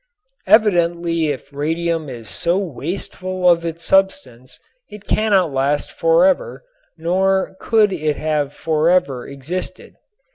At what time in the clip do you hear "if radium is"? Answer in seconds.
1.27-2.27